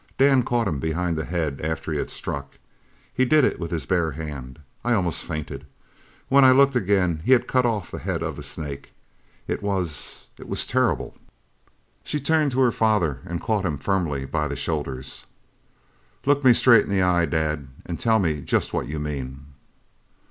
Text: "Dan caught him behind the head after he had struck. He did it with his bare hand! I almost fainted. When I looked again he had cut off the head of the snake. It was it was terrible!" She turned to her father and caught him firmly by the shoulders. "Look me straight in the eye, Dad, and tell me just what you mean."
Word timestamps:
"Dan 0.17 0.41
caught 0.41 0.67
him 0.67 0.79
behind 0.79 1.15
the 1.15 1.25
head 1.25 1.61
after 1.61 1.91
he 1.91 1.99
had 1.99 2.09
struck. 2.09 2.57
He 3.13 3.23
did 3.23 3.45
it 3.45 3.59
with 3.59 3.69
his 3.69 3.85
bare 3.85 4.13
hand! 4.13 4.57
I 4.83 4.93
almost 4.93 5.23
fainted. 5.23 5.67
When 6.27 6.43
I 6.43 6.49
looked 6.51 6.75
again 6.75 7.21
he 7.23 7.33
had 7.33 7.45
cut 7.45 7.67
off 7.67 7.91
the 7.91 7.99
head 7.99 8.23
of 8.23 8.35
the 8.35 8.41
snake. 8.41 8.93
It 9.47 9.61
was 9.61 10.25
it 10.39 10.49
was 10.49 10.65
terrible!" 10.65 11.15
She 12.03 12.19
turned 12.19 12.49
to 12.53 12.61
her 12.61 12.71
father 12.71 13.19
and 13.27 13.39
caught 13.39 13.63
him 13.63 13.77
firmly 13.77 14.25
by 14.25 14.47
the 14.47 14.55
shoulders. 14.55 15.27
"Look 16.25 16.43
me 16.43 16.53
straight 16.53 16.83
in 16.85 16.89
the 16.89 17.03
eye, 17.03 17.27
Dad, 17.27 17.67
and 17.85 17.99
tell 17.99 18.17
me 18.17 18.41
just 18.41 18.73
what 18.73 18.87
you 18.87 18.97
mean." 18.99 19.45